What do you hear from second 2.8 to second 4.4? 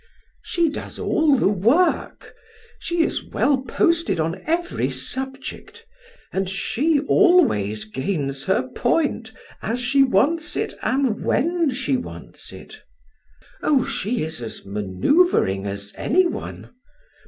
is well posted